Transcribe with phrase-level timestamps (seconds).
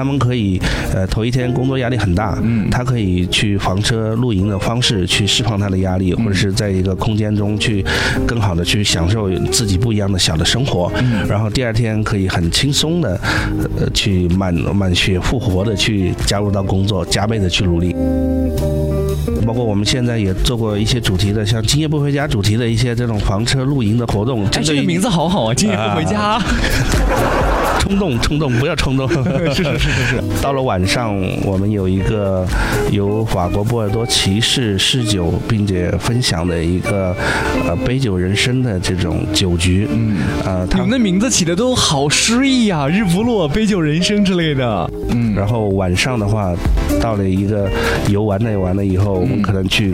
[0.00, 0.58] 他们可以
[0.94, 7.84] 呃头一天工作压力很大，嗯，他可以去房车露营的方式去释放他的压力，或者是在一个空间中去
[8.26, 13.20] 更好的去享受自己不一样的小的生活，嗯然后第二天可以很轻松的
[13.78, 17.94] 呃去满满血复活的去加入到工作，加倍的去努力。
[19.46, 24.46] 包括我们现在也做过一些主题的，像“今夜不回家”主题的一些这种房车露营的活动。
[24.46, 26.40] 哎，这个名字好好啊，“今夜不回家”。
[27.90, 29.08] 冲动，冲动，不要冲动。
[29.52, 30.22] 是是是是是。
[30.40, 31.12] 到了晚上，
[31.44, 32.46] 我们有一个
[32.92, 37.14] 由法国波尔多骑士试酒，并且分享的一个
[37.66, 39.88] 呃杯酒人生的这种酒局。
[39.90, 44.90] 嗯啊，你们的名字起的都好诗意呀，“日不落”“杯酒人生”之类的。
[45.08, 46.54] 嗯，然后晚上的话，
[47.00, 47.68] 到了一个
[48.08, 49.92] 游玩的完了以后，我们可能去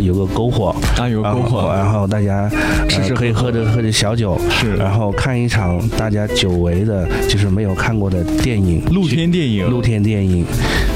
[0.00, 2.50] 有个篝火啊，有篝火，然后大家
[2.88, 7.06] 吃吃可以喝着喝着小酒，是，然后看一场大家久违的。
[7.36, 10.42] 就是没有看过的电影，露天电影，露天电影，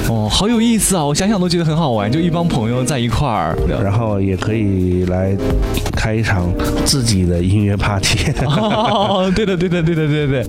[0.08, 1.04] 哦，好有意思啊！
[1.04, 5.36] 我想想都觉得很好玩，就一帮朋友在一块儿，然后也可以来
[5.92, 6.50] 开一场
[6.86, 8.32] 自己的音乐 party。
[8.46, 10.46] 哦，对的，对的，对的，对对。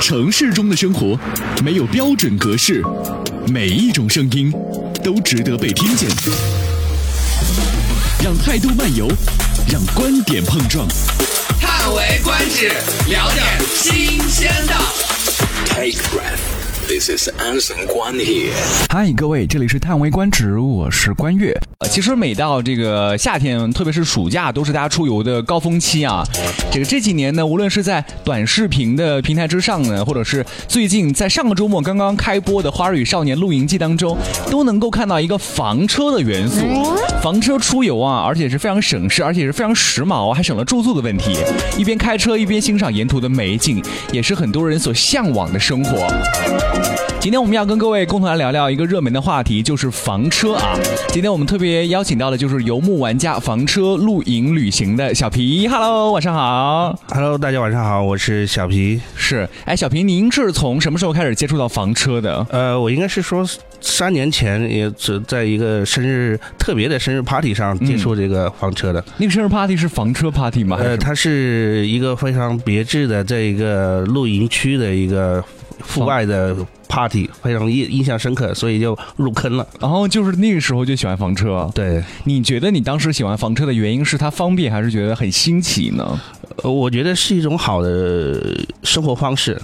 [0.00, 1.20] 城市中的生活
[1.62, 2.82] 没有标准格式，
[3.52, 4.50] 每一种声音
[5.04, 6.08] 都值得被听见。
[8.24, 9.06] 让态度漫游，
[9.70, 10.88] 让观点碰撞。
[11.60, 12.68] 叹为观止，
[13.10, 13.44] 聊点
[13.77, 14.73] 新鲜的。
[15.65, 16.56] Take breath.
[16.88, 18.50] This is Anson Guan here.
[18.88, 21.52] 嗨，各位，这里是叹为观止，我是关悦。
[21.80, 26.24] 呃，其实每到这个夏天，特别是暑假，都是大家出游的高峰期啊。
[26.72, 34.16] 这个这几年呢，无论是在短视频的平台之上呢，或者是最近在上个周末刚刚开播的《花儿与少年露营记》当中，
[34.50, 36.62] 都能够看到一个房车的元素。
[37.22, 41.36] 房车出游啊，而且是非常省事，而且是非常时髦，还省了住宿的问题。
[41.76, 46.08] 一边开车一边欣赏沿途的美景，也是很多人所向往的生活。
[47.20, 50.78] 今天我们要跟各位共同来聊聊一个热门的话题，就是房车啊。
[51.08, 55.68] 今天我们特别邀请到的就是游牧玩家房车露营旅行的小皮。
[55.68, 56.98] Hello，晚上好。
[57.08, 59.00] Hello，大家晚上好，我是小皮。
[59.14, 62.46] 是，哎，小皮，您是从什么时候开始接触到房车的？
[62.50, 63.44] 呃，我应该是说
[63.80, 69.04] 三年前，也只在一个生日特别的生日 party 上接触这个房车的。
[69.18, 70.76] 那个生日 party 是房车 party 吗？
[70.80, 75.44] 呃，它是一个非常别致的，这一个露营区的一个。
[75.80, 76.54] 户外的
[76.88, 79.64] party 非常印印象深刻，所以就入坑了。
[79.80, 81.70] 然后就是那个时候就喜欢房车。
[81.72, 86.20] 对，你觉得你当时喜欢房车的原因是它方便，还是觉得很新奇呢？
[86.64, 89.56] 呃，我觉得是一种好的生活方式。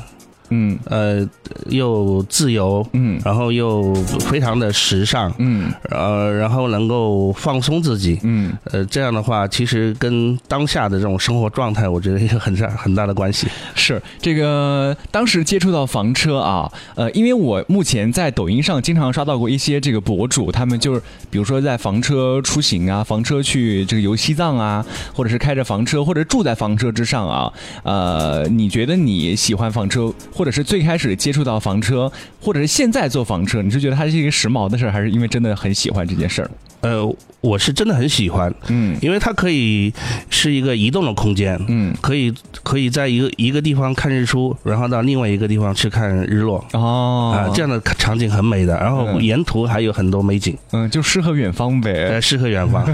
[0.57, 1.29] 嗯，呃，
[1.67, 13.49] 又自由，嗯，然后又非常的时尚，嗯，呃，然后能够放松自己，嗯，呃，这样的话，其实跟当下的这种生活状态，我觉得有很大很大的关系。
[13.75, 30.13] 是这个当时接触到房车啊，呃，因为我目前在抖音上经常刷到过一些这个博主，他们就是比如说在房车出行啊，房车去这个游西藏啊，或者是开着房车，或者住在房车之上啊，呃，你觉得你喜欢房车？
[30.33, 32.11] 或者是最开始接触到房车，
[32.41, 36.51] 或者是现在做房车，你是觉得它是一个时髦的事儿，还是因为真的很喜欢这件事儿？
[36.81, 39.91] 呃，我是真的很喜欢，嗯，因为它可以
[40.29, 42.31] 是一个移动的空间，嗯，可以
[42.63, 52.85] 可以在一个一个地方看日出，然后到另外一个地方去看日落，哦，啊，这样的场景很美的，然后沿途还有很多美景，嗯，就适合远方呗，呃适合远方。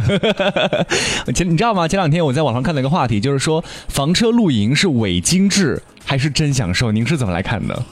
[1.35, 1.89] 前你知道吗？
[1.89, 6.91] 前两天我在网上看了一个话题，就是说房车露营是伪精致还是真享受？
[6.91, 7.83] 您是怎么来看的？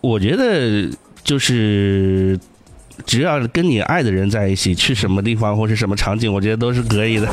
[0.00, 0.88] 我觉得
[1.24, 2.38] 就是。
[3.04, 7.28] 只要跟你爱的人在一起，去什么地方或是什么场景，我觉得都是可以的。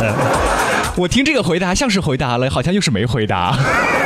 [0.98, 3.58] 我听这个回答像是回答了，好像又是没回答。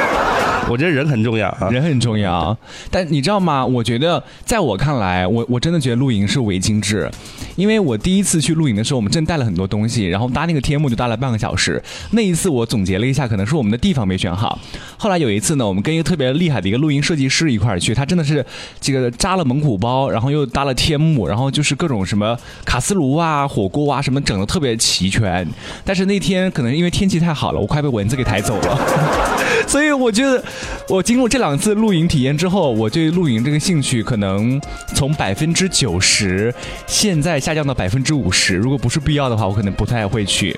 [0.69, 2.55] 我觉得人很重要啊，人很重要。
[2.91, 3.65] 但你知道吗？
[3.65, 7.09] 我觉得在我看来，我我真的觉得露营是伪精致。
[7.57, 11.83] 因为我第一次去露营的时候，我们真带了很多东西，然后搭那个天幕就搭了半个小时。
[12.11, 14.57] 那一次我总结了一下，可能是我们的地方没选好。
[14.95, 18.45] 后来有一次呢，我们跟一个特别厉害的一个露营设计师一块儿去，他真的是
[18.79, 25.45] 这个扎了蒙古包，然后又搭了天幕，然后就是各种什么卡斯炉啊、火锅啊什么整的特别齐全。
[25.83, 28.79] 但是那天可能因为天气太好了，我快被蚊子给抬走了。
[29.67, 30.43] 所以我觉得。
[30.89, 34.57] 我经过这两次露营体验之后，我对露营这个兴趣可能
[34.95, 36.53] 从百分之九十，
[36.85, 38.57] 现在下降到百分之五十。
[38.57, 40.53] 如果不是必要的话，我可能不太会去。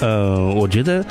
[0.00, 1.04] 呃，我觉得，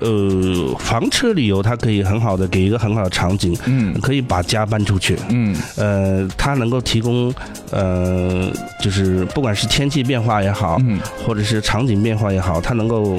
[0.00, 7.34] 呃，房车旅游它可以很好的给一个很好的场景，嗯，可以把家搬出去，嗯，呃，它能够提供，
[7.70, 8.50] 呃，
[8.80, 13.18] 就是不管是天气变化也好，嗯，或者是场景变化也好，它能够，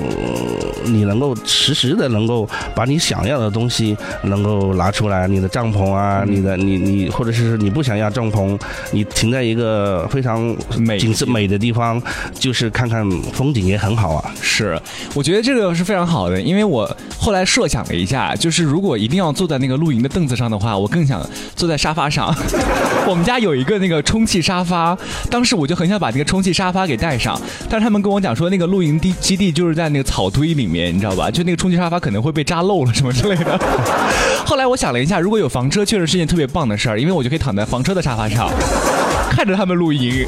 [0.83, 8.59] 你能够实时的能够把你想要的东西能够拿出来，你的帐篷啊，你的你你或者是你不想要帐篷，
[8.91, 12.01] 你停在一个非常美景色美的地方，
[12.33, 14.79] 就是看看风景也很好啊，是。
[15.15, 16.85] 我觉得这个是非常好的，因为我
[17.17, 21.25] 后来设想了一下，就是如果一定要坐在那个露营的凳子上的话，我更想
[21.55, 22.35] 坐在沙发上。
[23.07, 24.97] 我们家有一个那个充气沙发，
[25.29, 27.39] 当时我就很想把那个充气沙发给带上，
[27.69, 31.31] 但是他们跟我讲说那个露营地基地就是在那个草堆里面，你知道吧？
[31.31, 33.57] 就那个充气沙发可能会被扎漏了什么之类的。
[34.45, 38.49] 后来我想了一下，如果有房车，确实是件特别棒的事儿，因为我就可以躺在房车的沙发上，
[39.29, 40.27] 看着他们露营。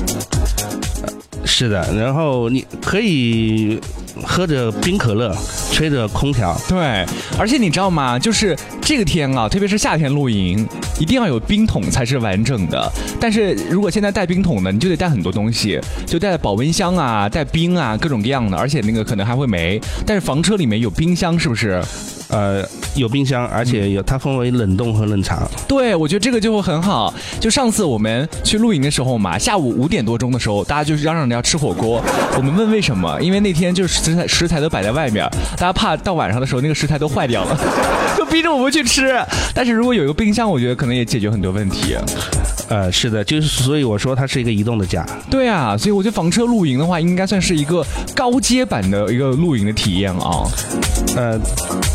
[1.43, 3.79] 是的，然后你可以
[4.25, 5.35] 喝着冰可乐，
[5.77, 6.59] 吹着空调。
[6.67, 7.05] 对，
[7.37, 8.17] 而且你知道吗？
[8.17, 10.67] 就是这个天啊，特别是夏天露营，
[10.99, 12.91] 一定要有冰桶才是完整的。
[13.19, 19.79] 但是如果现在带冰桶呢，你就得带很多东西，就带保温箱啊，带冰啊，各种各样的，而且那个可能还会没。
[20.03, 21.79] 但是房车里面有冰箱，是不是？
[22.29, 22.61] 呃，
[22.93, 25.49] 有冰箱，而且有它分为冷冻和冷藏。
[25.65, 27.13] 对，我觉得这个就会很好。
[27.39, 32.03] 就上次我们去露营的时候嘛，下午五点多钟的时候，大家就是嚷嚷着要吃火锅。
[32.35, 33.17] 我们问为什么？
[33.21, 37.57] 因为那天就是食材食材都摆在外面，大家他怕到晚上的时候那个食材都坏掉了，
[38.17, 39.19] 就逼着我们去吃。
[39.53, 41.97] 但是如果有一个冰箱，我觉得可能也解决很多问题。
[42.69, 45.05] 呃，是的，就是所以我说它是一个移动的家。
[45.29, 47.85] 对啊，所以我觉得房车露营的话，应该算是一个
[48.15, 50.45] 高阶版的一个露营的体验啊。
[51.15, 51.39] 呃，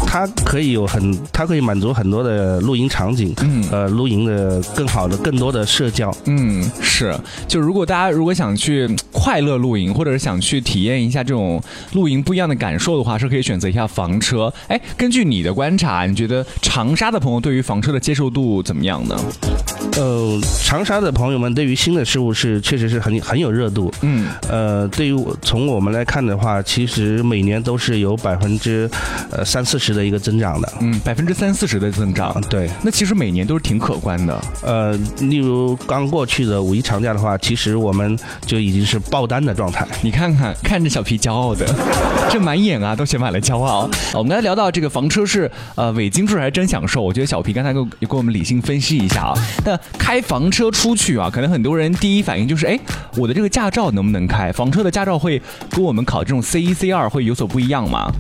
[0.07, 7.15] 它可以有很，它可以满足很多的露营场景，嗯，呃，露营的更好的、更多的社交，嗯，是。
[7.47, 14.53] 就如果大家如果想去快乐露营，或者是想去体验一下这种露营不一样的感受的话，是可以选择一下房车。
[14.69, 19.17] 哎，根据你的观察，你觉得长沙的朋友对于房车的接受度怎么样呢？
[19.97, 28.89] 呃，长沙的朋友们对于新的事物是确实是很很有热度，嗯，呃，对于从我们来看的话，其实每年都是有百分之。
[29.31, 34.39] 呃，三四十的一个增长的，嗯，百分之三四十的增长，对，那其实每年都是挺可观的。
[34.63, 39.87] 呃，例如刚过去的五一长假的话，其实我们就已经是爆单的状态。
[40.03, 41.67] 你看看，看着小皮骄傲的，
[42.31, 43.89] 这满眼啊都写满了骄傲。
[44.13, 47.01] 我们刚才聊到这个房车是呃伪精致还是真享受？
[47.01, 49.35] 我觉得小皮刚才给给我们理性分析一下啊。
[49.65, 52.79] 那开房车出去啊，可能很多人第一反应就是，哎，
[53.17, 54.53] 我的这个驾照能不能开？
[54.53, 55.41] 房车的驾照会
[55.71, 58.13] 跟我们考这种 C 一 C 二会有所不一样吗？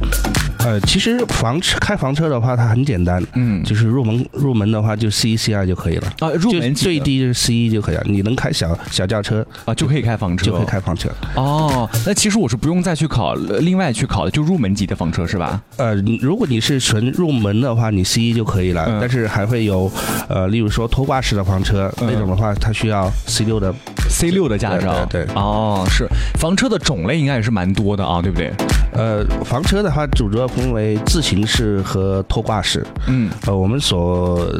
[0.64, 11.10] 呃，其实房车开房车的话，它很简单，嗯，就是入门入门的话就 C 一 C 二就可以了啊，入门最低就是 C 一就可以了，你能开小小轿车啊，就可以开房车，就可以开房车。
[11.34, 15.60] 哦，那其实我是不用再去考另外去考的，就入门级的房车是吧？
[15.78, 19.90] 呃，如果你是纯入门的话，你 C 一就可以了，但是还会有
[20.28, 23.74] 呃，例如说拖挂式的房车那种的话，它需要 C 六的
[24.08, 25.04] C 六的驾照。
[25.06, 26.06] 对，哦，是。
[26.38, 28.52] 房车的种类应该也是蛮多的啊，对不对？
[28.92, 32.86] 呃，房车的话，主要分为自行式和拖挂式。
[33.08, 34.52] 嗯，呃，我们所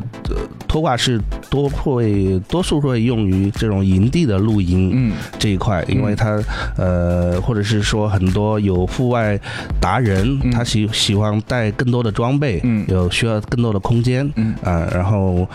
[0.67, 1.21] 拖挂式
[1.51, 6.43] 多会多数会用于这种营地的露营，嗯，这一块，因为它
[6.79, 9.39] 呃，或者是说很多有户外
[9.79, 14.55] 达人，他喜喜欢带更多的装备，嗯，有需要更多的空间，嗯。
[14.63, 15.47] 啊，然后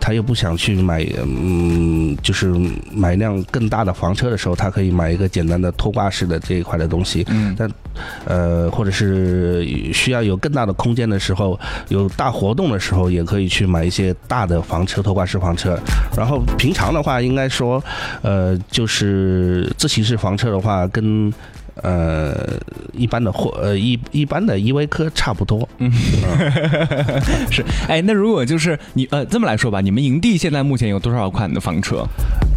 [0.00, 1.04] 他又不想去买，
[1.50, 2.54] 嗯，就是
[2.92, 7.68] 买一辆更大的房车的时候，他可以买一个简单的拖挂式的这一块的东西，嗯，但。
[8.24, 11.58] 呃，或者是需要有更大的空间的时候，
[11.88, 15.76] 有大活动的时候，也可以去买一些大的房车、拖挂式房车。
[16.16, 17.82] 然后平常的话，应该说，
[18.22, 21.30] 呃，就是自行式房车的话，跟
[21.82, 22.34] 呃
[22.92, 25.68] 一般的货呃一一般的依维柯差不多。
[25.78, 25.90] 嗯，
[27.50, 27.64] 是。
[27.88, 32.06] 哎，那如果就是你呃这么来说吧，你们营地现在目前有多少款的房车？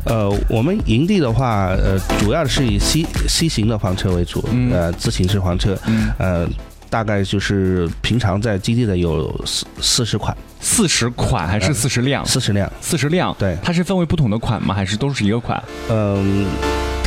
[0.05, 5.77] 呃，我们营地的话，呃，主要是以 C C 型的房车为主，呃，自行式房车，
[6.17, 6.46] 呃，
[6.89, 12.25] 大概就是平常在基地的有四四十款，四十款还是四十辆？
[12.25, 14.75] 四十辆，四十辆，对，它是分为不同的款吗？
[14.75, 15.63] 还是都是一个款？
[15.89, 16.46] 嗯。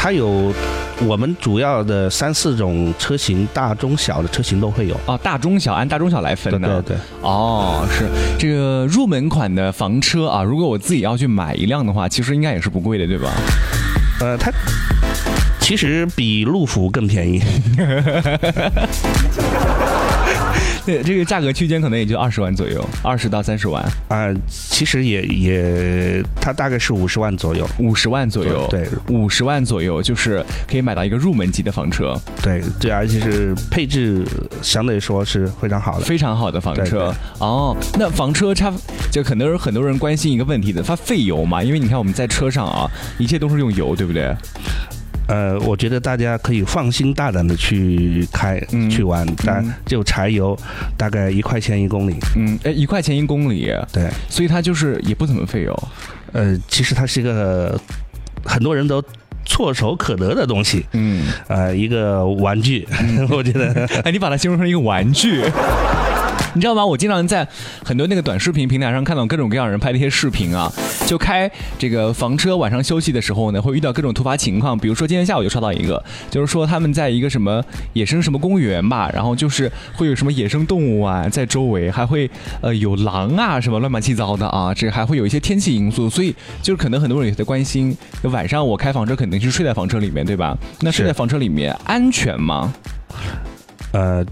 [0.07, 0.55] 它有
[1.05, 8.07] 我们主要的三四种车型，大中小的车型都会有哦，大中小按大中小来分的，对对哦，是
[8.39, 13.33] 这个入门款的房车啊，如果我自己要去买一辆的话，其实应该也是不贵的，对吧？
[14.21, 14.49] 呃，它
[15.59, 17.43] 其实比路虎更便宜。
[20.87, 24.33] 对， 这个价格区间可能也就二十万左右，二十到三十万啊。
[24.49, 32.19] 其实也也，它大概是五十万左右，五十万左右，对，五十万左右就是可以买到一个入门级的房车。
[32.43, 34.25] 对对，而且是配置
[34.63, 37.13] 相对来说是非常好的，非常好的房车。
[37.39, 38.73] 哦，那房车差
[39.11, 41.63] 就很多人很多人关心一个问题的，它费油嘛？
[41.63, 42.89] 因为你看我们在车上啊，
[43.19, 44.35] 一切都是用油，对不对？
[45.29, 50.57] 呃，我觉得大家可以放心大胆的去开去玩，但就柴油
[50.97, 52.15] 大概一块钱一公里。
[52.37, 53.73] 嗯，哎，一块钱一公里。
[53.93, 55.89] 对，所以它就是也不怎么费油。
[56.33, 57.81] 呃，其实它是一个
[58.45, 59.03] 很多人都
[59.47, 60.85] 唾手可得的东西。
[60.93, 62.87] 嗯，呃，一个玩具，
[63.31, 63.87] 我觉得。
[64.05, 65.43] 哎，你把它形容成一个玩具。
[66.55, 66.85] 你知道吗？
[66.87, 67.47] 我经常在
[67.85, 70.73] 很多那个短视频平台上看到各种各样人拍的一些视频啊，
[71.07, 74.79] 就开这个房车晚上休息的时候呢，会遇到各种突发情况。
[74.79, 77.63] 比如说今天下午就刷到一个，就是说他们在一个什么
[77.93, 82.31] 野生什么公园吧，然后就是会有什么野生动物啊在周围，还会
[82.63, 90.57] 呃有狼啊什么乱七八糟的啊，这还会有一些天气因素，所以就是可能很多人也在关心，晚上我开房车肯定是睡在房车里面，对吧？
[90.81, 92.73] 那睡在房车里面安全吗？
[93.93, 94.25] 呃。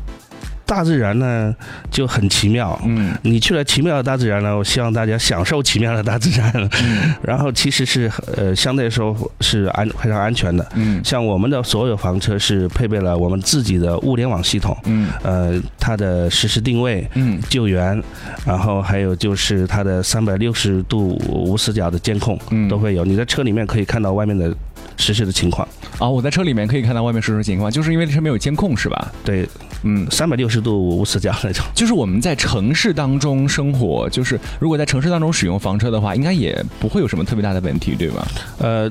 [0.66, 1.54] 大自然呢
[1.90, 6.50] 就很奇妙，嗯，你去了奇妙的大自然呢，我希望大家享受奇妙的大自然，
[6.82, 18.02] 嗯， 然后其实是呃相对来说是安非常安全的，嗯，像我们的所有房车是配备了我们自己的物联网系统，嗯，呃，它的实时定位，嗯，救援，
[18.46, 24.50] 然后还有就是它的三百六十度无死角的监控，嗯，都会有，你在车里面可以看到外面的
[24.96, 25.66] 实时的情况，
[25.98, 29.12] 啊，我在车里面可以看到外面实时情况，就是因为车没有监控是吧？
[29.24, 29.48] 对。
[29.86, 31.62] 嗯，三百六十度无死角那种。
[31.74, 38.26] 就是我们在城市当中生活，就是如果在城市当中使用房车的话，应该也不会有什么特别大的问题，对吧？
[38.56, 38.90] 呃，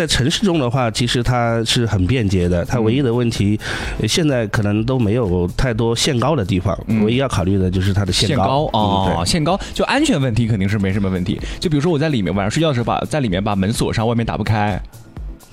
[0.00, 2.64] 在城市中的话，其实它是很便捷的。
[2.64, 3.60] 它唯一的问题，
[4.08, 6.74] 现在可能都没有太多限高的地方。
[7.04, 11.38] 唯一要考虑的就是它的限高啊，限高就安全问题肯定是没什么问题。
[11.60, 14.80] 就比如说我在里面晚上睡觉的时候，把在里面把门锁上，外面打不开。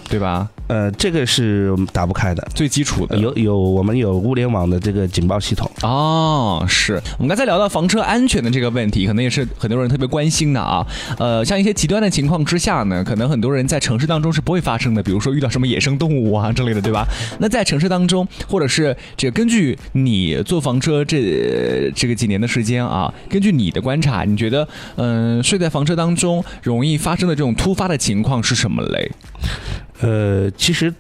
[0.09, 0.47] 对吧？
[0.67, 3.17] 呃，这个是打不开的，最基础的。
[3.17, 5.69] 有有，我们有物联网的这个警报系统。
[5.81, 10.85] 哦，是我们刚才聊到房车安全的这个问题，可能也是很多人特别关心的啊。
[11.17, 17.05] 呃，像一些极端的情况之下呢，可能很多人在城市当中是不会发生的，比如说遇到什么野生动物啊之类的，对吧？
[17.39, 29.09] 那在城市当中，或者是这根据你坐房车这这个几年的时间啊，根据你的观察，你觉得嗯，睡在房车当中容易发生的这种突发的情况是什么嘞？
[30.01, 30.93] 呃，其实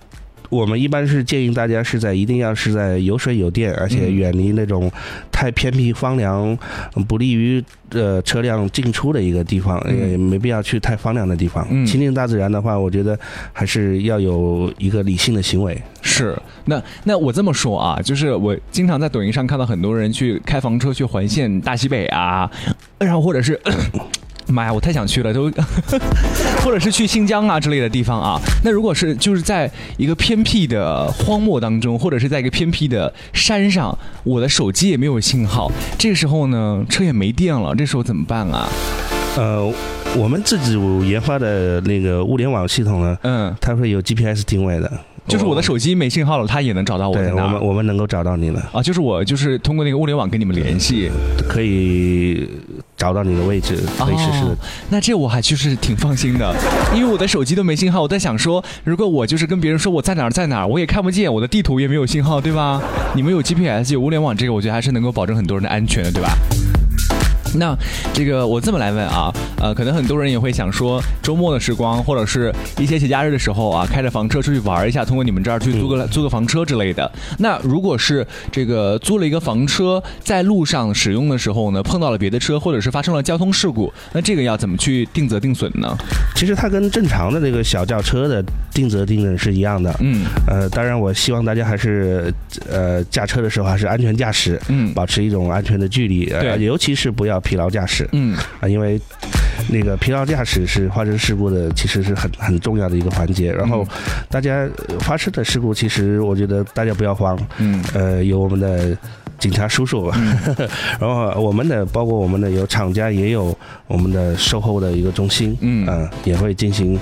[0.49, 4.89] 我们一般是建议大家是在一定要是在有水有电，而且远离那种
[5.31, 6.57] 太偏僻荒凉、
[7.07, 11.67] 不利于呃车辆进出的一个地方，也没必要去太荒凉的地方。
[11.85, 13.19] 亲近大自然的话，我觉得
[13.51, 15.77] 还是要有一个理性的行为。
[16.01, 16.33] 是，
[16.65, 22.49] 那那我这么说啊，就是我经常在抖音上看到很多人去开房车去环线大西北啊，
[22.99, 23.59] 然后或者是。
[24.47, 25.51] 妈呀，我太想去了，都，
[26.63, 28.39] 或者是去新疆啊之类的地方啊。
[28.63, 38.67] 那如果是就是在一个偏僻的荒漠当中，或者是在一个偏僻的山上，我的手机也没有信号，这个时候呢，车也没电了，这时候怎么办啊？
[39.35, 39.71] 呃，
[40.15, 44.91] 我们自己研发的那个物联网系统呢，嗯，它会有 GPS 定位的。
[45.27, 47.13] 就是我的手机没信号了，它也能找到我。
[47.13, 48.69] 对，我们我们能够找到你了。
[48.71, 51.11] 啊，就是我就是通过那个物联网跟你们联系，
[51.49, 52.49] 可以
[52.97, 54.57] 找到你的位置，可以实时。
[54.89, 56.53] 那这我还就是挺放心的，
[56.95, 58.01] 因为我的手机都没信号。
[58.01, 62.81] 我在想说，如果我就是跟别人说我在哪儿在哪儿，我也看不见，我的地图也没有信号，对吧？
[63.13, 66.29] 你们有 GPS 有物联网，这个我觉得还是能够保证很多人的安全的，对吧？
[67.55, 67.75] 那
[68.13, 77.09] 这个我这么来问啊，呃，可能很多人也会想说，周末的时光或者是一些节假日的时候啊，开着房车出去玩一下，通过你们这儿去租个租个房车之类的。
[77.39, 85.95] 那如果是这个租了一个房车，在路上使用的时候呢，碰到了别的车，或者是发生了交通事故，那这个要怎么去定责定损呢？
[86.35, 89.95] 其实它跟正常的这个小轿车的定责定损是一样的。
[90.01, 92.33] 嗯，呃，当然我希望大家还是
[92.69, 97.36] 呃驾车的时候还是安全驾驶，嗯，保持一种安全的距离，对，尤其是不要。
[97.39, 98.99] 疲劳驾驶，嗯啊，因为
[99.69, 103.51] 那个疲劳驾驶是发生事故的，其实是很很重要的一个环节。
[103.51, 103.85] 然后
[104.29, 104.67] 大家
[104.99, 108.97] 发生的事故，其实我觉得大家不要慌，嗯，呃，有我们的。
[109.39, 110.11] 警察叔叔，
[110.99, 113.55] 然后我们的包括我们的有厂家也有
[113.87, 116.99] 我们的售后的一个中心，嗯，也会进行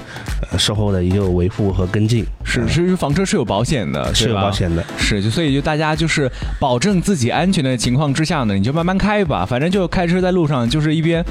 [0.58, 2.26] 售后的一个维护和跟进。
[2.44, 11.24] 是，其实房车是有保险的，是有保险的，是就所以就大家就是保证自己安全的情况之下呢，你就慢慢开吧，反正就开车在路上就是一边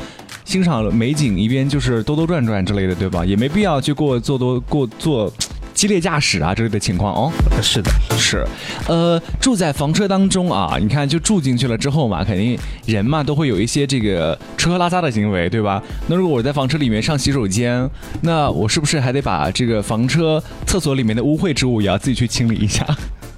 [0.45, 3.25] 欣赏美景，一边就是兜兜转转之类的，对吧？
[3.25, 5.33] 也没必要去过做多过做。
[5.75, 7.33] 激烈驾驶啊之类的情况哦。
[7.61, 8.47] 是的，是，
[8.89, 15.83] 呃，住在房车当中啊，你看就住进去了之后嘛，肯定人嘛都会有一些这个吃喝拉撒的行为，对吧？
[16.07, 17.89] 那如果我在房车里面上洗手间，
[18.23, 22.87] 那我是不是还得把这个房车厕所里面的污秽之物也要自己去清理一下？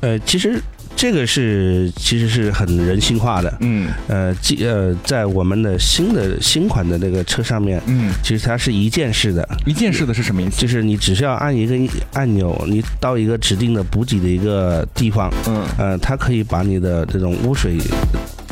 [0.01, 0.61] 呃，其实。
[0.97, 10.59] 这个是其实是很人性化的，嗯，呃，即呃，在我们的新的新款的那个车上面，嗯，其实它是一键式的，一键式的是什么意思？
[10.59, 17.77] 就是你只需要按一个按钮，你到一个指定的补给的一个地方，嗯，呃，它可以把你的这种污水。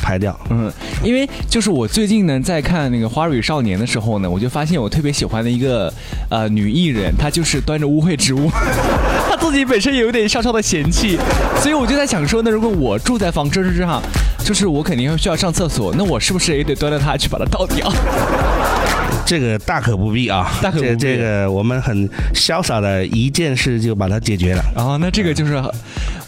[0.05, 0.71] 拍掉，嗯，
[1.03, 5.91] 因为就是我最近呢在看那个《花蕊少年》的时候呢，我就发现我特别喜欢的一个
[6.29, 8.51] 呃女艺人，她就是端着污秽之物，
[9.31, 11.19] 她自己本身也有点稍稍的嫌弃，
[11.57, 14.03] 所以我就在想说，那如果我住在房车之上，
[14.45, 17.91] 就是我肯定需要上厕所，那我是不是也得端着它去把它倒掉？
[19.25, 20.97] 这个大可不必啊，大可不必。
[20.97, 24.63] 这个我们很潇洒的一件事就把它解决了。
[24.77, 25.63] 啊，那这个就是，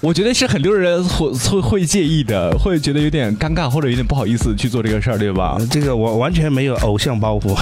[0.00, 5.58] 我觉得是很多人会会会介意的，会觉得有点尴尬或者有点不好意思去做这个事儿，对吧？
[5.70, 7.54] 这个我完全没有偶像包袱。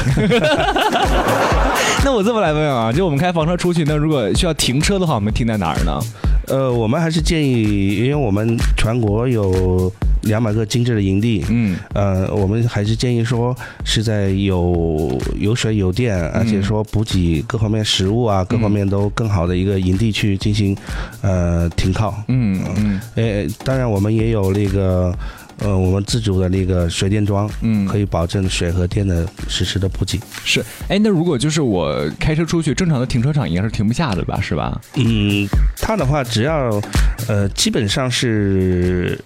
[2.05, 6.01] 那我这么来问啊，就我们开房车出去，那如果需要停车的话，我们停在哪儿呢？
[6.47, 9.93] 呃，我们还是建议，因为我们全国有。
[10.25, 20.77] 两百个精致的营地，嗯，呃，我们还是建议说是在有有水有电，而且说补给各方面食物啊，各方面都更好的一个营地去进行，
[21.23, 22.15] 呃，停靠。
[22.29, 25.15] 嗯嗯，诶，当然我们也有那个，
[25.59, 30.19] 呃，我们自主的那个水电桩，嗯，可以保证水和电的实时的补给。
[30.45, 34.41] 是，哎，那如果就是我开车出去，正常的停车场应该是停不下的吧？
[34.41, 34.81] 是吧？
[34.97, 35.47] 嗯，
[35.79, 36.81] 它的话只要，
[37.29, 39.19] 呃，基本上是。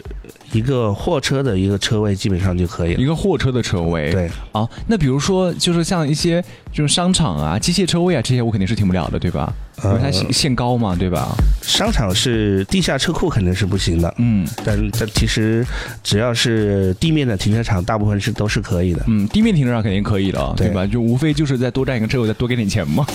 [0.52, 3.00] 一个货车的一个车位基本上就可以了。
[3.00, 4.30] 一个货车的车位，对。
[4.52, 9.52] 啊，那比如说，就是像一些就是商场啊、机械车位啊这些，我肯定是停不了的，对吧？
[9.84, 11.36] 因为它限限高嘛，对吧？
[11.62, 14.46] 商场是地下车库肯定是不行的，嗯。
[14.64, 15.64] 但但其实
[16.02, 19.02] 只要是地面的停车场，大部分是都是可以的。
[19.06, 20.86] 嗯，地面停车场肯定可以的，对吧？
[20.86, 23.06] 就无非就是再多占一个车位，再多给点钱嘛。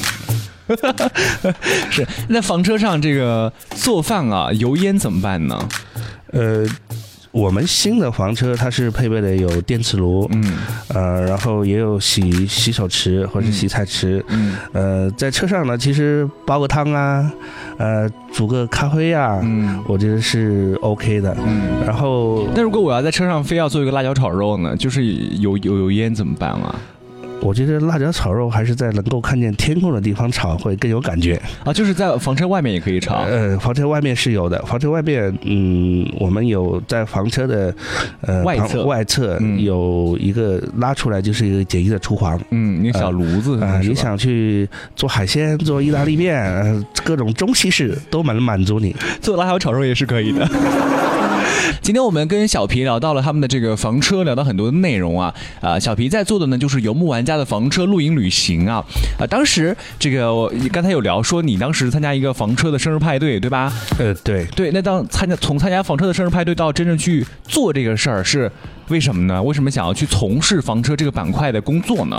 [1.90, 2.08] 是。
[2.30, 5.68] 那房车上这个做饭啊，油烟怎么办呢？
[6.32, 6.66] 呃。
[7.34, 10.54] 我们新的房车它是配备的有电磁炉，嗯，
[10.90, 17.34] 呃，然后也有洗洗手池或者洗菜池，嗯，呃，在车上呢，其实煲个汤啊，
[17.78, 26.76] 呃，煮个咖啡啊，嗯，我觉得是 OK 的，嗯，然后那如果我要在车上非要做一个辣椒炒肉呢，就是有有有烟怎么办啊？
[27.44, 31.74] 我觉得辣椒炒肉还是在能够看见天空的地方炒会更有感觉啊！
[31.74, 33.24] 就是在房车外面也可以炒。
[33.24, 37.74] 呃，房车外面是有的，房车外面，嗯，我们有在房车的
[38.22, 42.40] 呃外侧外侧有一个拉出来就是一个简易的厨房。
[42.52, 48.96] 嗯，一个小炉子啊，你想去做海鲜、做意大利面，各种中西式都能满足你。
[49.22, 50.48] 做辣椒炒肉也是可以的。
[51.82, 55.78] 今天我们跟小皮聊到了他们的这个房车，聊到很多的内容啊啊！
[55.78, 58.84] 小皮在做的呢就是游牧玩家的房车露营旅行啊
[59.20, 59.28] 啊！
[59.28, 63.72] 当时这个我刚才有聊说你当时参加一个房车的生日派对对吧？
[63.98, 64.72] 呃，对对。
[64.72, 68.52] 那当参加从参加房车的生日派对到真正去做这个事儿是
[68.90, 69.42] 为什么呢？
[69.42, 72.18] 为什么想要去从事房车这个板块的工作呢？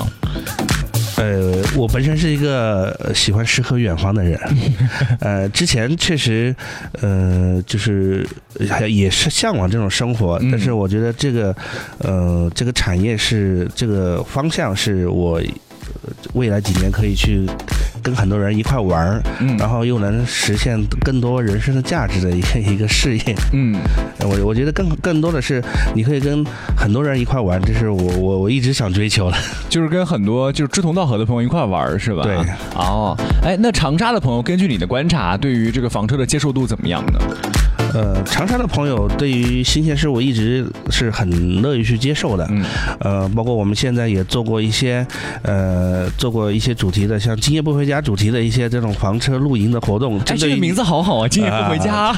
[1.25, 4.39] 呃，我本身是一个喜欢诗和远方的人，
[5.21, 6.55] 呃，之前确实，
[7.01, 8.27] 呃，就是
[8.89, 11.57] 也是向往这种生活，但是我觉得这个，
[11.99, 15.41] 呃，这个产业是这个方向是我
[16.35, 17.47] 未来几年可以去。
[18.05, 19.23] 跟很多人一块玩儿，
[19.59, 23.35] 然后又能实现更多人生的价值的一个一个事业。
[23.55, 23.75] 嗯，
[24.21, 25.65] 我我觉得更更多的是
[25.95, 26.45] 你可以跟
[26.77, 29.37] 很多人一块玩，这是我我我一直想追求的，
[29.71, 32.23] 就是跟很多就是志同道合的朋友一块玩，是吧？
[32.25, 32.37] 对。
[32.77, 37.19] 哦，哎，那长沙的朋友，根据你的观察，对于这个房车的接受度怎么样呢？
[37.95, 42.45] 呃，长沙的朋友对于新鲜事物一直是很乐于去接受的。
[42.51, 42.65] 嗯。
[42.99, 45.07] 呃，包括我们现在也做过一些，
[45.43, 50.19] 呃，做过一些主题的，像今夜不回家主题的一些这种房车露营的活动。
[50.27, 51.29] 哎，这个名字好好啊！
[51.29, 52.13] 今夜不回家。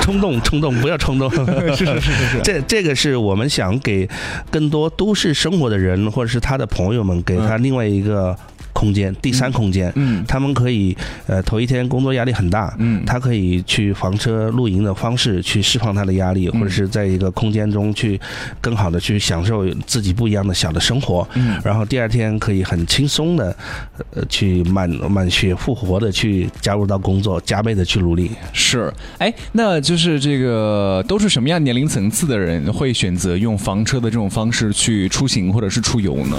[0.00, 1.30] 冲动，冲动，不要冲动。
[1.30, 2.40] 是是是是是。
[2.44, 4.08] 这这个是我们想给
[4.50, 8.36] 更多都市生活的人，或者是他的朋友们，给他另外一个。
[8.82, 10.96] 空间，第三空间，嗯，他们可以，
[11.28, 18.20] 呃，头一天工作压力很大，嗯，他可以去房车露营的方式去释放他的压力，或者是在一个空间中去
[18.60, 23.56] 更好的去享受自己不一样的小的生活，嗯，然后第二天可以很轻松的，
[24.16, 28.32] 呃，去满满血复活的去加入到工作，加倍的去努力。
[28.52, 36.36] 是，哎，那就是这个都是什么样年龄层次的人会选择用房车的这种方式去出行或者是出游呢？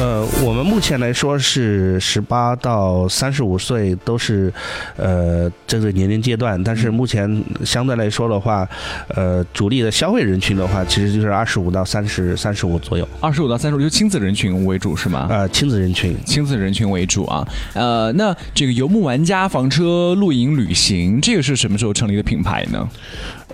[0.00, 1.75] 呃，我们目前来说是。
[1.76, 4.52] 是十八到三十五岁都是，
[4.96, 6.62] 呃，这个年龄阶段。
[6.64, 8.66] 但是目前相对来说的话，
[9.08, 13.06] 呃，主力的消费人群的话，其实就是二十五到三十三十五左右。
[13.20, 15.26] 二十五到三十五就亲子人群为主是吗？
[15.30, 17.46] 呃，亲子人群，亲子人群为主啊。
[17.74, 22.88] 呃，那这个游牧玩家房车露营旅行，这个是什么时候成立的品牌呢？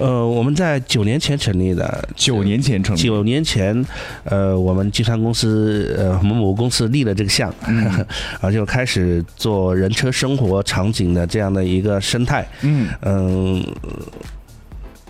[0.02, 3.00] 呃，我们在九年前成立的，九年前成立。
[3.00, 3.84] 九年前，
[4.24, 8.06] 呃，我们集团公司呃某某公司立了这个项，然
[8.40, 12.46] 后 就开始做人车生活场景的这样的一个生态。
[12.62, 13.64] 嗯嗯。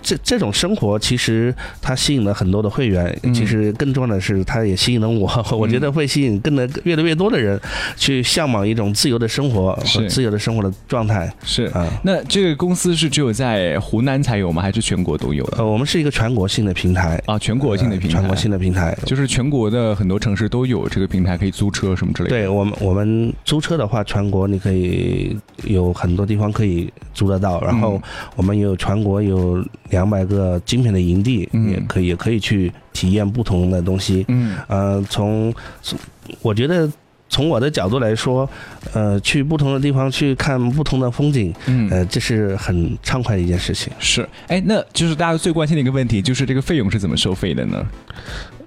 [0.03, 5.31] 这这种生活其实它吸引了很多的会员，其实更重要的是，它也吸引了我。
[5.57, 7.59] 我觉得会吸引更的越来越多的人
[7.97, 11.33] 去向往一种自由的生活和自由的生活的状态。
[11.45, 14.61] 是啊，那这个公司是只有在湖南才有吗？
[14.61, 15.45] 还是全国都有？
[15.57, 22.37] 呃，我们是一个全国性的平台啊，全国性的平台，全国性的平台，就是全国的很多城市都有这个平台可以租车什么之类的。
[22.37, 27.61] 对我们，我们租车的话，全国你可以有很多地方可以租得到。
[27.63, 28.01] 然后
[28.37, 29.65] 我们有全国有。
[29.93, 34.25] 两百个精品的营地，也可以也可以去体验不同的东西。
[34.29, 35.99] 嗯，呃，从从
[36.41, 36.91] 我觉得
[37.29, 38.49] 从我的角度来说，
[38.95, 43.93] 呃，去不同的地方去看不同的风景，嗯，呃，这是很畅快的一件事情。
[43.99, 47.87] 是，哎，那就是大家最关心的一个问题，就是这个费用是怎么收费的呢？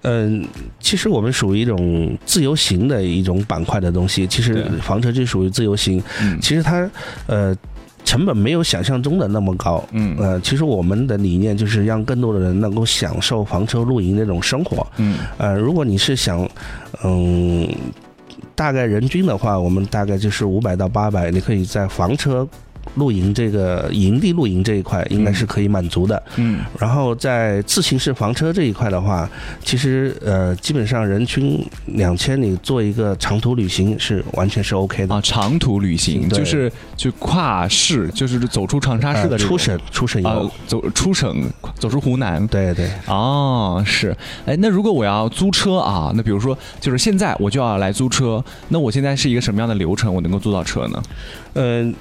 [0.04, 0.48] 嗯，
[0.80, 4.28] 其实我们属于一种自由行的一种板块的东西。
[4.28, 6.02] 其实房车就属于自由行。
[6.22, 6.88] 嗯，其实它，
[7.26, 7.58] 呃。
[8.06, 16.48] 成本没有想象中的那么高，嗯，呃，其实我们的理念就是让更多的人能够享受房车露营那种生活，嗯，呃，如果你是想，
[17.04, 17.68] 嗯，
[18.56, 22.48] 大概人均的话，我们大概就是五百到八百，你可以在房车。
[22.96, 29.30] 露营这个营地露营这一块应该是可以满足的，嗯，然后在自行式房车这一块的话，
[29.64, 35.14] 其实呃基本上人均两千里做一个长途旅行是完全是 OK 的。
[35.14, 41.44] 啊，长途旅行就是就跨市，就是走出长沙市的出省出省游，走出省
[41.78, 42.90] 走出湖南，对对。
[43.08, 51.04] 哦是，哎那如果我要租车啊，那比如说就是现在我就要来租车，那我现在是一个什么样的流程我能够租到车呢？
[51.56, 51.94] 嗯。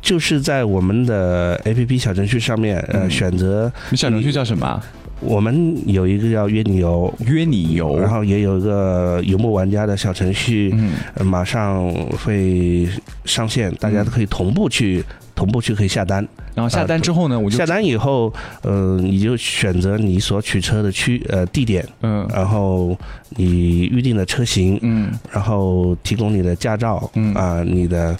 [0.00, 3.70] 就是在我们的 A P P 小程序上面，呃，选择。
[3.90, 4.80] 你小程序叫什么？
[5.20, 10.72] 我们有一个叫约你游，约你游，然后也有一个游牧玩家的小程序，
[11.16, 11.92] 嗯，马上
[12.24, 12.88] 会
[13.24, 15.04] 上线，大家都可以同步去。
[15.34, 22.98] 同步去可以下单，然后下单之后呢，我就下单以后，呃，你就选择你所取车的区呃地点，嗯，然后
[23.36, 27.32] 你预定的车型，嗯，然后提供你的驾照，嗯。
[27.34, 28.16] 啊，你的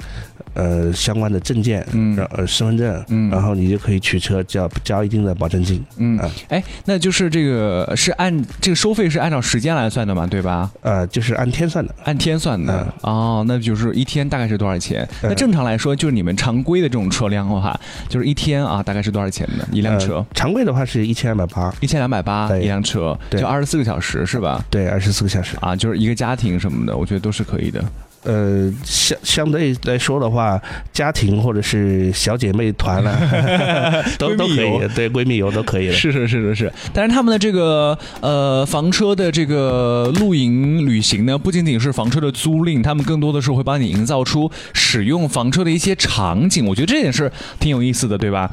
[0.55, 10.71] 呃相关的证件，嗯，呃身份证，嗯，然后你就可以取车，交交一定的保证金，嗯，哎，那就是这个是按这个收费是按照时间来算的嘛，对吧？
[10.83, 15.07] 呃，就是按天算的，按天算的，哦，那就是一天大概是多少钱？
[15.23, 17.09] 那正常来说，就是你们常规的这种。
[17.09, 17.75] 车辆的话，
[18.09, 19.67] 就是一天啊，大概是多少钱呢？
[19.73, 20.25] 一辆车？
[20.35, 24.65] 常规的话是一千两百八，一千两百八一辆车，就二十四个小时是吧？
[24.71, 25.57] 对，二十四个小时。
[25.61, 27.83] 啊，就是一个家庭什么的，我觉得都是可以的。
[28.25, 30.61] 呃，相相对来说的话，
[30.93, 35.95] 家庭或者是小姐妹团了， 都都可以，对闺蜜游都可以了。
[35.95, 46.67] 是是是是是，但是他们的这个呃房车的这个露营旅行呢，不仅仅是房车的租赁，他们更多的是会帮你营造出使用房车的一些场景。
[46.67, 48.51] 我觉得这点是挺有意思的，对吧？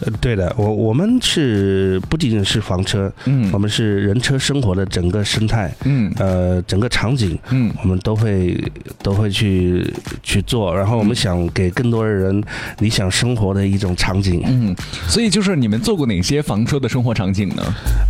[0.00, 8.56] 呃，对的，我我们是不仅仅是房车，嗯，我们是人车生活的整个生态，嗯，呃，整个场景，嗯，我们都会
[9.02, 9.84] 都会去
[10.22, 12.42] 去做，然后我们想给更多的人
[12.78, 14.74] 理想生活的一种场景，嗯，
[15.08, 17.62] 所以就是你们做过哪些房车的生活场景呢？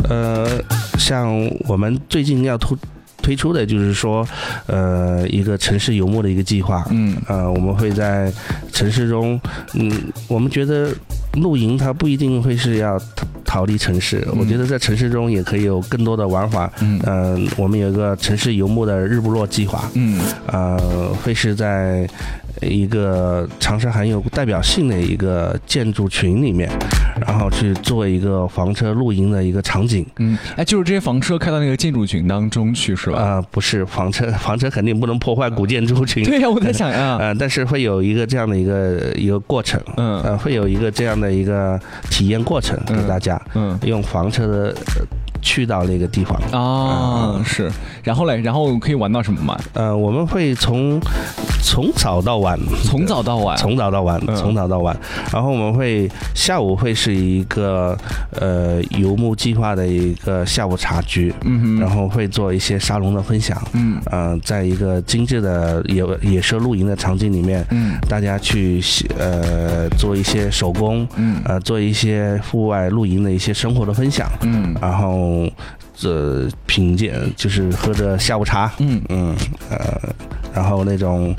[0.09, 0.63] 呃，
[0.99, 1.35] 像
[1.67, 2.77] 我们最近要推
[3.23, 4.27] 推出的就是说，
[4.67, 8.33] 呃，一个城市游牧的一个计划，嗯，呃，我们会在
[8.73, 9.41] 城市中，
[9.75, 9.91] 嗯，
[10.29, 10.93] 我们觉得。
[11.35, 13.01] 露营它不一定会是要
[13.45, 16.73] 逃离城市，我觉得在城市中也可以有更多的玩法。
[16.81, 19.89] 嗯，我们有一个城市游牧的日不落计划。
[19.93, 20.77] 嗯，呃，
[21.23, 22.09] 会是在
[22.61, 26.69] 一个长沙很有代表性的一个建筑群里面，
[27.27, 30.05] 然后去做一个房车露营的一个场景。
[30.19, 33.19] 嗯，哎，就是这些房车开到那个建筑群当中去是吧？
[33.19, 36.25] 啊，不是房车， 房车肯定不能破坏古建筑群。
[36.25, 37.17] 对呀，我在想呀。
[37.21, 39.81] 嗯， 但是会有一个这样的一个一个过程。
[39.97, 41.29] 嗯，呃，会有一个这样的。
[41.29, 41.79] 一个
[42.11, 44.75] 体验过程给大家，嗯，用房车的
[45.43, 46.39] 去到那个地方。
[46.53, 47.71] 啊，是，
[48.03, 49.59] 然后嘞，然后可以玩到什么吗？
[49.75, 51.01] 呃，我们会从
[51.63, 54.37] 从早到晚，从早到晚，从早到晚，嗯。
[54.37, 54.97] 从早到晚。
[55.33, 57.97] 然后我们会下午会是一个
[58.33, 63.61] 呃游牧计划的一个下午茶局，嗯哼，然后会做一些沙龙的分享。
[63.73, 64.01] 嗯。
[64.07, 67.99] 呃，在一个精致的野野奢露营的场景里面，嗯。
[68.09, 68.81] 大家去
[69.19, 71.41] 呃做一些手工，嗯。
[71.45, 74.75] 呃做一些户外露营的一些生活的分享，嗯。
[74.81, 75.28] 然后
[75.95, 79.37] 这品鉴就是喝着下午茶，嗯嗯
[79.71, 80.15] 呃，
[80.55, 81.35] 然后那种。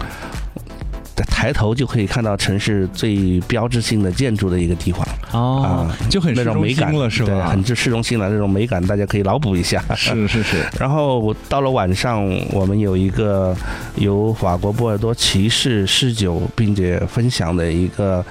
[1.27, 7.49] 抬头就可以看到城市最标志性的建筑的一个地方，哦，就很那种美感了，是对，吧？
[7.49, 9.83] 很就市中心了，那种美感大家可以脑补一下。
[9.97, 13.53] 是是是， 然后我到了晚上，我们有一个
[13.95, 18.25] 由法国波尔多骑士试酒并且分享的一个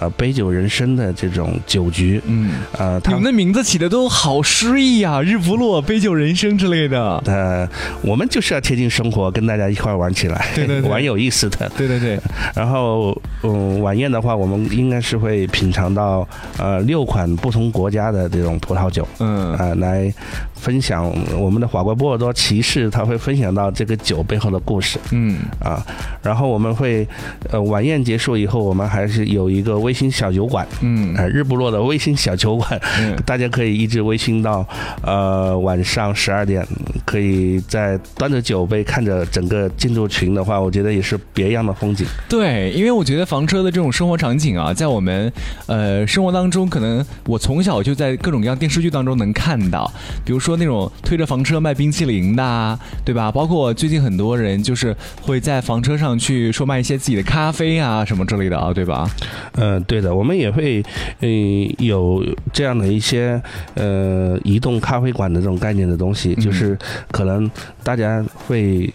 [0.00, 7.22] 呃杯酒人生的这种酒局，嗯，呃，他你们的名字起的都好诗意呀，日不落、杯酒人生之类的。
[7.26, 7.68] 呃，
[8.02, 11.70] 我们就是要贴近生活，跟大家一块玩起来，对对对 玩有意思的。
[11.76, 12.18] 对对对，
[12.54, 16.26] 然后，嗯，晚宴的话，我们应该是会品尝到
[16.58, 20.12] 呃六款不同国家的这种葡萄酒，嗯啊、来
[20.64, 24.98] 分享我们的法国波尔多骑士，他会分享到这个酒背后的故事。
[25.10, 25.40] 嗯。
[25.60, 25.84] 啊。
[26.22, 27.06] 然后我们会，
[27.50, 31.14] 呃，晚宴结束以后，我们还是有一个微醺小酒馆，嗯。
[31.14, 33.14] 呃，日不落的微醺小酒馆， 嗯。
[33.26, 34.66] 大家可以一直微醺到
[35.02, 36.66] 呃晚上十二点，
[37.04, 42.06] 可以在端着酒杯看着整个建筑群的话，我觉得也是别样的风景。
[42.26, 45.30] 对，因为我觉得房车的这种生活场景啊，在我们
[45.66, 49.92] 呃生活当中，可能我从小就在各种各样电视剧当中能看到，
[50.24, 53.30] 比如说那种推着房车卖冰淇淋的，对吧？
[53.30, 59.08] 包括最近很多人就是会在房车上去售卖一些自己的咖啡啊什么之类的啊，对吧？
[59.56, 60.82] 嗯、对的，我们也会
[61.20, 63.40] 嗯有这样的一些
[63.74, 66.78] 呃移动咖啡馆的这种概念的东西，就是
[67.10, 67.50] 可能
[67.82, 68.92] 大家会。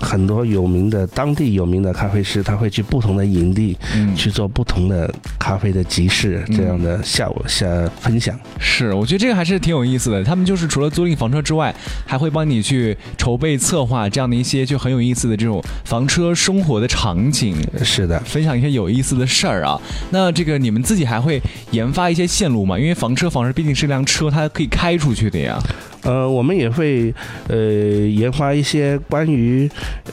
[0.00, 7.66] 很多有名的当地有名的咖啡师，他会去不同的营地嗯，去做不同的咖啡的集市，这样的下午下
[8.00, 8.38] 分享。
[8.58, 10.24] 是，我觉得这个还是挺有意思的。
[10.24, 11.74] 他们就是除了租赁房车之外，
[12.06, 17.56] 还会帮你去筹备策划这样的一些就很有意思的这种房车生活的场景。
[17.82, 19.80] 是的，分享一些有意思的事儿啊。
[20.10, 22.78] 那这个你们自己还会研发一些线路吗？
[22.78, 25.58] 因为房车房车毕竟是辆车，它可以开出去的呀。
[26.02, 27.12] 呃，我们也会
[27.48, 29.65] 呃研发一些关于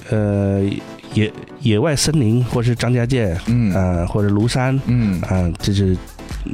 [0.10, 0.62] 呃
[1.14, 5.96] 野野外森林，或是张家界，嗯呃或者庐山，嗯啊、就是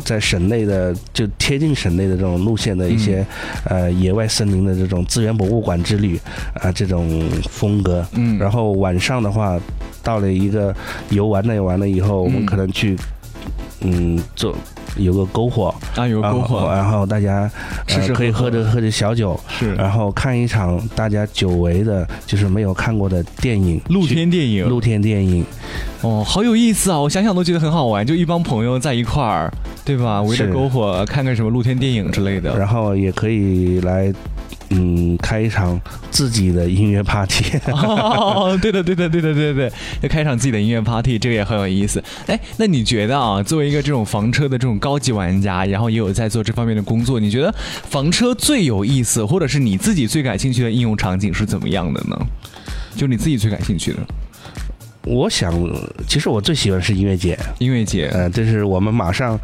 [0.03, 3.25] 在省内的就贴近省内的这种路线的一些、
[3.69, 6.19] 嗯呃野外森林的这种资源博物馆之旅
[6.55, 8.05] 啊、这种风格。
[8.13, 9.59] 嗯，然后晚上的话，
[10.03, 10.75] 到了一个
[11.09, 12.97] 游玩了游玩了以后，我们嗯可能去
[13.81, 14.55] 嗯做
[14.97, 17.49] 有个篝火，啊有个篝火然后大家
[17.87, 25.43] 吃吃呃可以喝着喝着小酒，是然后看一场大家久违的，就是没有看过的电影，露天电影露天电影，
[26.01, 26.99] 哦，好有意思啊！
[26.99, 29.51] 我想想都觉得很好玩，就一帮朋友在一块儿，
[29.85, 30.21] 对吧？
[30.21, 32.57] 围着篝火看看什么露天电影之类的。
[32.57, 34.13] 然后也可以来。
[34.69, 35.79] 嗯，开一场
[36.11, 42.03] 自己的音乐 party，哦，对的，对的，对的，对的对，要开一场自己的音乐 party，这个也很有意思。
[42.27, 47.53] 哎，那你觉得啊，作为一个这种房车的这种高级玩家，然后也有在做这方面的工作，你觉得
[47.89, 52.15] 房车最有意思，或者是你自己最感兴趣的应用场景是怎么样的呢？
[52.95, 53.97] 就你自己最感兴趣的
[55.05, 55.53] 我想，
[56.07, 59.39] 其实我最喜欢是音乐节，音乐节，呃，就是我们马上，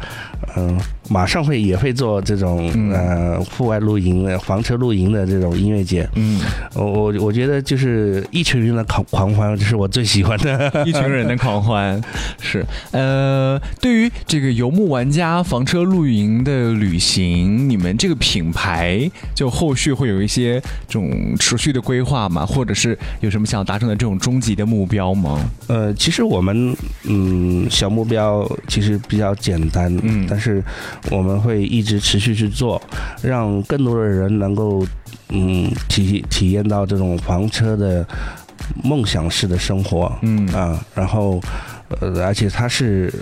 [0.56, 6.08] 嗯、马上会也会做这种嗯呃户外露营的房车露营的这种音乐节。
[6.14, 6.40] 嗯，
[6.74, 10.70] 我我我觉得就是一群人的狂狂欢，这是我最喜欢的。
[10.86, 12.00] 一群人的狂欢
[12.38, 22.44] 是呃，对于这个游牧玩家房车露营的旅行，你们这个品牌就后续会有一些这种持续的规划吗？
[22.44, 25.40] 或者是有什么想达成的这种终极的目标吗？
[25.68, 30.62] 呃，其实我们嗯小目标其实比较简单，嗯但是
[31.10, 32.80] 我们会一直持续去做，
[33.22, 34.86] 让更多的人能够
[35.30, 38.06] 嗯体体验到这种房车的
[38.84, 41.40] 梦想式的生活，嗯啊，然后
[42.00, 43.12] 呃，而且他是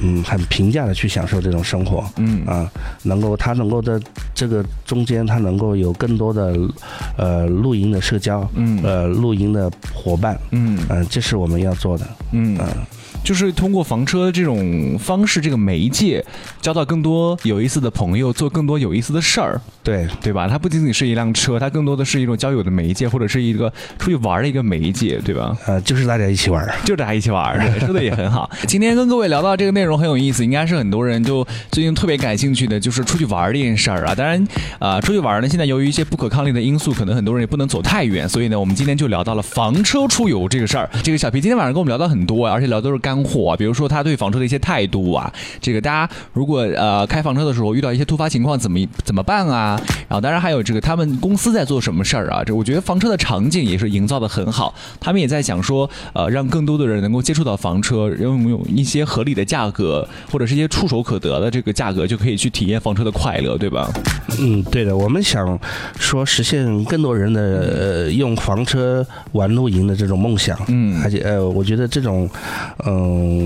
[0.00, 2.04] 嗯很平价的去享受这种生活。
[2.16, 2.70] 嗯啊，
[3.02, 3.98] 能够他能够在
[4.34, 6.56] 这个中间，他能够有更多的
[7.16, 12.06] 呃露营的社交，嗯呃露营的伙伴，嗯嗯、这是我们要做的。
[12.32, 12.66] 嗯嗯，
[13.24, 16.24] 就是通过房车这种方式，这个媒介，
[16.62, 20.46] 交到更多有意思的朋友，做更多有意思的事儿，对，对吧？
[20.48, 25.56] 它不仅仅是一辆车，它更多的是一种交友的媒介，或者是一个出去玩的一个媒介，对吧？
[25.66, 26.72] 呃，就是大家一起玩儿。
[26.84, 28.48] 就大家一起玩儿，对， 说的也很好。
[28.68, 34.14] 今天跟各位聊到这个内容很有意思，应该是很多人就最近特别感兴趣的，就是出去玩儿这件事儿啊。
[34.14, 34.28] 当然。
[34.28, 34.46] 然
[34.78, 40.86] 啊，出去玩呢，现在由于一些不可抗力的因素，可能很多人也不能走太远，所以呢，我们今天就聊到了房车出游这个事儿。
[41.02, 49.80] 这个小皮今天晚上跟我们聊到很多，而且聊都是干货啊，比如说他对房车的一些态度啊，这个大家如果呃开房车的时候遇到一些突发情况怎么怎么办啊？
[50.08, 52.44] 然后当然还有这个他们公司在做什么事儿啊？
[52.44, 63.90] 这我觉得房车的场景也是营造的很好，他们也在想说，呃，让更多的人能够接触到房车，用用一些合理的价格或者是一些触手可得的这个价格就可以去体验房车的快乐，对吧？
[64.38, 65.58] 嗯，对的，我们想
[65.98, 67.40] 说实现更多人的
[68.06, 72.28] 呃用房车玩露营的这种梦想，嗯，而且呃，我觉得这种
[72.84, 72.97] 嗯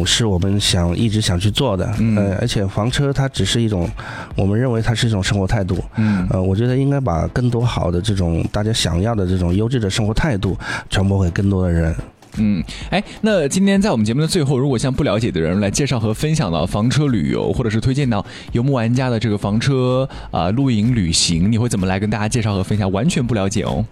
[0.04, 3.88] 是我们想一直想去做的，嗯，而且房车它只是一种，
[4.36, 10.56] 我们认为它是一种生活态度，嗯，呃，我觉得应该把更多好的这种大家想要的这种优质的生活态度
[10.90, 11.94] 传播给更多的人。
[12.38, 22.90] 嗯，哎，那今天在我们节目的最后，如果向不了解的人来介绍和分享到房车旅游，或者是推荐到游牧玩家的这个房车啊露营旅行，你会怎么来跟大家介绍和分享？
[22.90, 23.84] 完全不了解哦。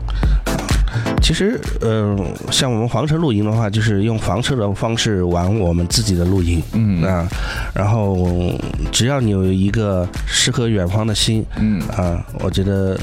[1.21, 2.17] 其实，嗯，
[2.51, 7.29] 像我们房车露营的话，就是用房车的方式玩我们自己的露营，嗯啊，
[7.75, 8.27] 然后
[8.91, 12.99] 只要你有一个诗和远方的心，嗯啊，我觉得。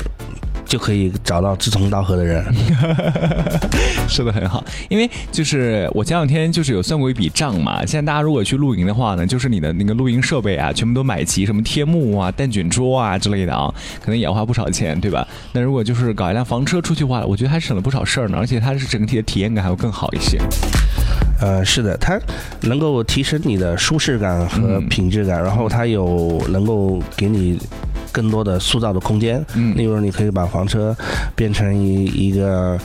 [0.68, 2.44] 就可以找到志同道合的人，
[4.08, 4.64] 说的很好。
[4.90, 15.26] 因为就是我前两天就是有算过一笔账嘛，现在大家如果去露营的话呢，就是你的那个露营设备啊，全部都买齐，什么天幕啊、蛋卷桌啊之类的啊，可能也要花不少钱，对吧？
[15.54, 20.38] 那如果就是搞一辆房车出去的话，我觉得还省了不少事儿呢，而且它是整体的体验感还会更好一些。
[21.40, 22.20] 呃，是的，它
[22.62, 27.58] 能够提升你的舒适感和品质感，然后它有能够给你。
[28.12, 30.96] 更多的塑造的空间，嗯，例如你可以把房车
[31.36, 32.78] 变成一一个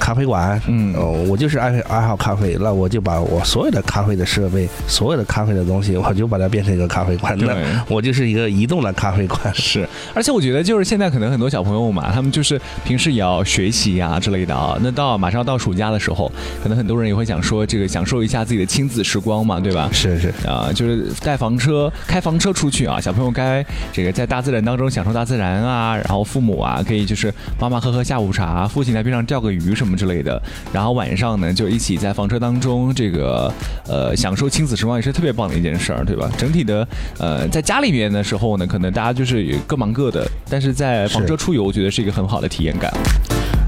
[0.00, 7.54] 咖啡馆，嗯，哦，我就是爱爱好咖啡，那我就把我所有的咖啡的设备，所有的咖啡的东西，我就把它变成一个咖啡馆，那
[7.88, 9.40] 我就是一个移动的咖啡馆。
[9.54, 16.30] 是，而且我觉得就是现在可能很多小朋友嘛，他们就是平时也要学习呀之类的啊，那到马上到暑假的时候，
[16.62, 19.88] 可能很多人也会想说这个享受一下自己的亲子时光嘛，对吧？
[19.92, 20.28] 是是。
[20.46, 24.63] 啊，就是带房车开房车出去啊，小朋友该这个在大自然。
[24.64, 30.40] 当中享受大自然啊，然后父母啊可以就是妈妈喝喝下午茶，父亲在边上钓个鱼什么之类的，
[30.72, 33.52] 然后晚上呢就一起在房车当中这个
[33.86, 36.30] 呃享受亲子时光也是特别棒的一件事儿，对吧？
[36.38, 36.86] 整体的
[37.18, 42.92] 呃在家里面的时候呢，可能大家就是各忙各的，但是在房车出游，我觉得是一个很好的体验感。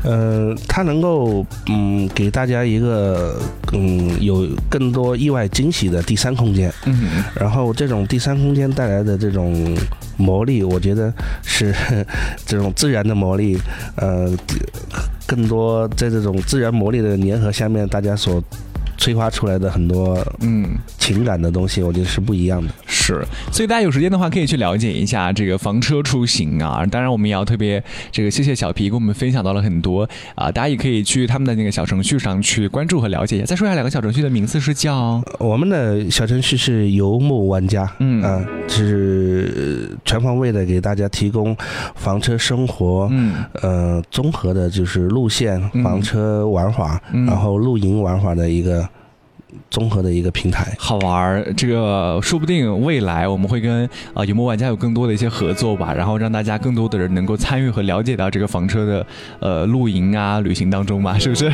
[0.05, 3.41] 呃，它能够嗯给大家一个
[3.73, 9.77] 嗯有更多意外惊喜的第三空间，嗯，然后这种第三空间带来的这种
[10.17, 11.75] 魔力，我觉得是
[12.47, 13.59] 这种自然的魔力，
[13.97, 14.31] 呃，
[15.27, 18.43] 更多在这种自然魔力的粘合下面，大家所。
[18.99, 22.69] 催化出来的很多嗯情感的东西，我觉得是不一样的。
[23.07, 26.85] 是，所以大家有时间的话，可以去了解一下这个房车出行啊。
[26.91, 30.03] 当然，我们也要特别这个谢谢小皮跟我们分享到了很多
[30.35, 30.51] 啊。
[30.51, 33.47] 大家也可以去他们的那个小程序上去关注和了解一下。
[33.47, 41.57] 再说一下两个小程序的名字是叫我们的小程序是游牧玩家，嗯啊，是全方位的给大家提供
[41.95, 48.85] 房车生活，嗯呃综合的就是路线、房车玩法，然后露营玩法的一个。
[49.71, 51.53] 综合的一个平台，好玩儿。
[51.57, 59.07] 这个说不定未来我们会跟啊有木玩家有更多的一些合作吧，然后让大家更多的人能够参与和了解到这个房车的
[59.41, 61.53] 呃露营啊旅行当中吧， 是不是？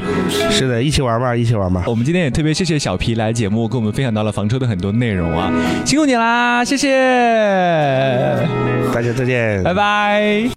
[0.51, 1.85] 是的，一起玩吧，一起玩吧。
[1.87, 5.53] 我们今天也特别谢谢小皮来节目，跟我们分享到了房车的很多内容啊，
[5.85, 6.89] 辛苦你啦，谢谢，
[8.93, 10.53] 大家再见，拜拜。